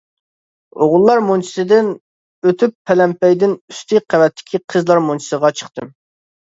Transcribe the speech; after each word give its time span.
ئوغۇللار 0.85 1.21
مۇنچىسىدىن 1.27 1.91
ئۆتۈپ 2.47 2.75
پەلەمپەيدىن 2.91 3.57
ئۈستى 3.75 4.03
قەۋەتتىكى 4.13 4.67
قىزلار 4.75 5.07
مۇنچىسىغا 5.11 5.59
چىقتىم. 5.63 5.99